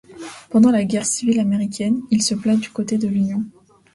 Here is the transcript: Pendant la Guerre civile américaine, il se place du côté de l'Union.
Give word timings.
Pendant 0.49 0.71
la 0.71 0.83
Guerre 0.83 1.05
civile 1.05 1.39
américaine, 1.39 2.01
il 2.09 2.23
se 2.23 2.33
place 2.33 2.57
du 2.59 2.71
côté 2.71 2.97
de 2.97 3.07
l'Union. 3.07 3.45